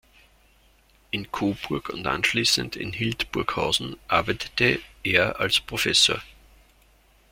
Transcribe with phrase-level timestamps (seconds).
[1.11, 6.23] In Coburg und anschließend in Hildburghausen arbeitete er als Professor.